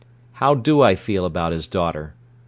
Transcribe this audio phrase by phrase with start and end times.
[0.31, 2.15] "How do I feel about his daughter?"